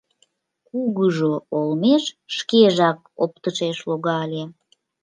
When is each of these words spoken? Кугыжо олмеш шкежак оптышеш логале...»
Кугыжо 0.67 1.33
олмеш 1.57 2.03
шкежак 2.35 2.99
оптышеш 3.23 3.77
логале...» 3.89 4.43